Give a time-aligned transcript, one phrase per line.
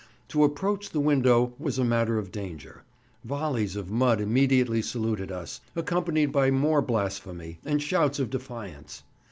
[0.29, 2.81] To approach the window was a matter of danger;
[3.23, 9.03] volleys of mud immediately saluted us, accompanied by more blasphemy and shouts of defiance.